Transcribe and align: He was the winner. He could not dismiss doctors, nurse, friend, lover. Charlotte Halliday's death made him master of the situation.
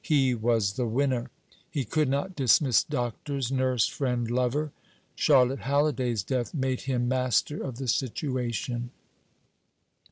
He 0.03 0.33
was 0.33 0.73
the 0.73 0.87
winner. 0.87 1.29
He 1.69 1.85
could 1.85 2.09
not 2.09 2.35
dismiss 2.35 2.83
doctors, 2.83 3.51
nurse, 3.51 3.85
friend, 3.85 4.31
lover. 4.31 4.71
Charlotte 5.13 5.59
Halliday's 5.59 6.23
death 6.23 6.55
made 6.55 6.81
him 6.81 7.07
master 7.07 7.61
of 7.61 7.75
the 7.77 7.87
situation. 7.87 8.89